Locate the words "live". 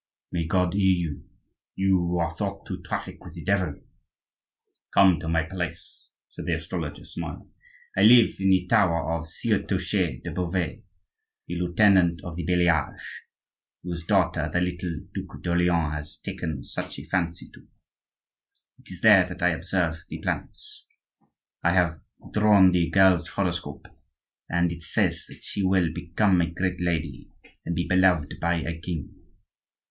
8.01-8.31